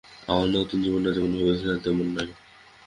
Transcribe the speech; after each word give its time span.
আমার 0.27 0.47
নতুন 0.49 0.77
জীবনটা 0.83 1.11
যেমন 1.11 1.31
ভেবেছিলাম, 1.37 1.77
তেমন 1.77 2.07
নয়। 2.15 2.31